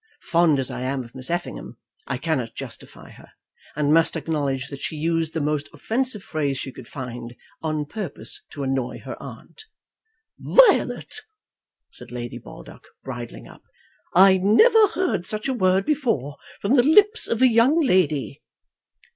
Fond 0.23 0.57
as 0.57 0.71
I 0.71 0.81
am 0.81 1.03
of 1.03 1.13
Miss 1.13 1.29
Effingham, 1.29 1.77
I 2.07 2.17
cannot 2.17 2.55
justify 2.55 3.11
her, 3.11 3.27
and 3.75 3.93
must 3.93 4.15
acknowledge 4.15 4.69
that 4.69 4.81
she 4.81 4.95
used 4.95 5.35
the 5.35 5.39
most 5.39 5.69
offensive 5.75 6.23
phrase 6.23 6.57
she 6.57 6.71
could 6.71 6.87
find, 6.87 7.35
on 7.61 7.85
purpose 7.85 8.41
to 8.53 8.63
annoy 8.63 9.01
her 9.05 9.15
aunt. 9.21 9.65
"Violet," 10.39 11.21
said 11.91 12.11
Lady 12.11 12.39
Baldock, 12.39 12.87
bridling 13.03 13.47
up, 13.47 13.61
"I 14.15 14.37
never 14.39 14.87
heard 14.87 15.27
such 15.27 15.47
a 15.47 15.53
word 15.53 15.85
before 15.85 16.37
from 16.61 16.77
the 16.77 16.81
lips 16.83 17.27
of 17.27 17.43
a 17.43 17.47
young 17.47 17.79
lady." 17.79 18.41